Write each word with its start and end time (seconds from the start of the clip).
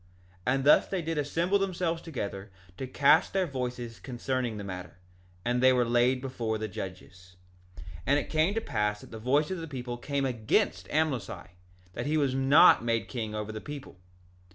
2:6 0.31 0.35
And 0.55 0.63
thus 0.63 0.87
they 0.87 1.03
did 1.03 1.19
assemble 1.19 1.59
themselves 1.59 2.01
together 2.01 2.49
to 2.75 2.87
cast 2.87 3.35
in 3.35 3.39
their 3.39 3.45
voices 3.45 3.99
concerning 3.99 4.57
the 4.57 4.63
matter; 4.63 4.97
and 5.45 5.61
they 5.61 5.71
were 5.71 5.85
laid 5.85 6.21
before 6.21 6.57
the 6.57 6.67
judges. 6.67 7.35
2:7 7.77 7.83
And 8.07 8.17
it 8.17 8.27
came 8.27 8.55
to 8.55 8.61
pass 8.61 9.01
that 9.01 9.11
the 9.11 9.19
voice 9.19 9.51
of 9.51 9.59
the 9.59 9.67
people 9.67 9.97
came 9.99 10.25
against 10.25 10.87
Amlici, 10.89 11.49
that 11.93 12.07
he 12.07 12.17
was 12.17 12.33
not 12.33 12.83
made 12.83 13.07
king 13.09 13.35
over 13.35 13.51
the 13.51 13.61
people. 13.61 13.99